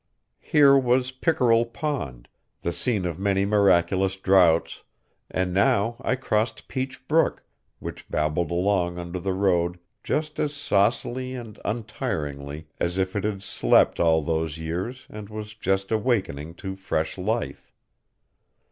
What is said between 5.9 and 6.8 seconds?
I crossed